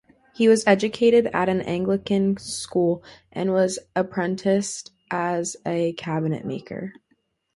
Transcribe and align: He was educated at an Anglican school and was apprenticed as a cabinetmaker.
He 0.33 0.47
was 0.47 0.63
educated 0.65 1.27
at 1.27 1.47
an 1.47 1.61
Anglican 1.61 2.37
school 2.37 3.03
and 3.31 3.51
was 3.53 3.77
apprenticed 3.95 4.91
as 5.11 5.55
a 5.63 5.93
cabinetmaker. 5.93 6.93